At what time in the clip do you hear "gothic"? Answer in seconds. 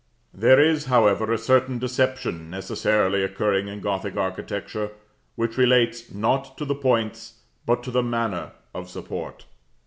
3.81-4.17